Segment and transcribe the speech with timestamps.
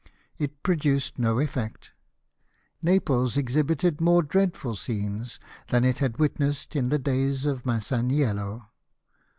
[0.39, 1.91] It produced no effect.
[2.81, 8.65] Naples exhibited more dreadful scenes than it had witnessed in the days of Masaniello.